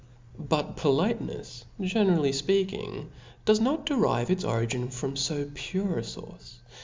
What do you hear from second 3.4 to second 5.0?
does not de rive its original